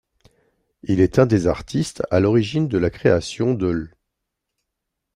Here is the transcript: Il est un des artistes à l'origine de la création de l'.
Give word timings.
Il 0.81 0.99
est 0.99 1.19
un 1.19 1.27
des 1.27 1.45
artistes 1.45 2.01
à 2.09 2.19
l'origine 2.19 2.67
de 2.67 2.79
la 2.79 2.89
création 2.89 3.53
de 3.53 3.67
l'. 3.67 3.91